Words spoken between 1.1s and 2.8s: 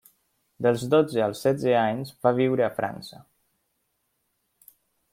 als setze anys va viure a